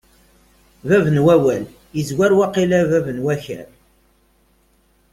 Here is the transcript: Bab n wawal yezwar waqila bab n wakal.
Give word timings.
Bab 0.87 1.05
n 1.15 1.17
wawal 1.25 1.63
yezwar 1.97 2.31
waqila 2.39 2.79
bab 2.89 3.05
n 3.15 3.17
wakal. 3.25 3.67